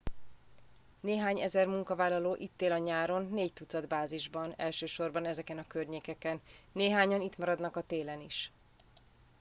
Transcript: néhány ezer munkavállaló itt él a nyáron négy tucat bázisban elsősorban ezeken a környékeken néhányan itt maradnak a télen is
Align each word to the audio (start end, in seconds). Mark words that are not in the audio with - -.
néhány 1.01 1.39
ezer 1.39 1.67
munkavállaló 1.67 2.35
itt 2.35 2.61
él 2.61 2.71
a 2.71 2.77
nyáron 2.77 3.25
négy 3.31 3.53
tucat 3.53 3.87
bázisban 3.87 4.53
elsősorban 4.57 5.25
ezeken 5.25 5.57
a 5.57 5.67
környékeken 5.67 6.39
néhányan 6.71 7.21
itt 7.21 7.37
maradnak 7.37 7.75
a 7.75 7.81
télen 7.83 8.21
is 8.21 8.51